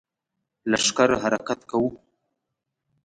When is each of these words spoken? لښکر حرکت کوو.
لښکر 0.71 1.09
حرکت 1.23 1.59
کوو. 1.69 1.89